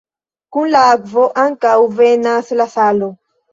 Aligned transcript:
Kun 0.55 0.71
la 0.75 0.81
akvo 0.93 1.27
ankaŭ 1.43 1.75
venas 2.01 2.53
la 2.63 2.69
salo. 2.75 3.15